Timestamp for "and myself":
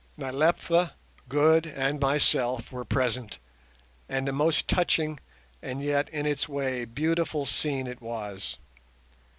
1.67-2.71